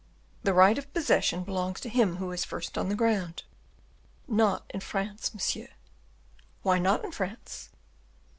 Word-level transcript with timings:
"The 0.41 0.55
right 0.55 0.79
of 0.79 0.91
possession 0.95 1.43
belongs 1.43 1.79
to 1.81 1.87
him 1.87 2.15
who 2.15 2.31
is 2.31 2.43
first 2.43 2.75
on 2.75 2.89
the 2.89 2.95
ground." 2.95 3.43
"Not 4.27 4.63
in 4.73 4.79
France, 4.79 5.31
monsieur." 5.31 5.67
"Why 6.63 6.79
not 6.79 7.05
in 7.05 7.11
France?" 7.11 7.69